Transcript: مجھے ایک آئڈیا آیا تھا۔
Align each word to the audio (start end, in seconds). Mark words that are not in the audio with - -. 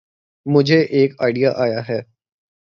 مجھے 0.45 0.79
ایک 0.95 1.11
آئڈیا 1.23 1.51
آیا 1.63 1.81
تھا۔ 1.87 1.99